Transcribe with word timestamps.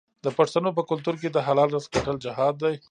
د 0.25 0.27
پښتنو 0.37 0.69
په 0.77 0.83
کلتور 0.89 1.15
کې 1.21 1.29
د 1.31 1.37
حلال 1.47 1.69
رزق 1.75 1.89
ګټل 1.95 2.15
جهاد 2.25 2.55
دی. 2.63 2.75